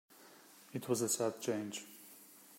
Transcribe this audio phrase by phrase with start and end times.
[0.73, 1.85] It was a sad change.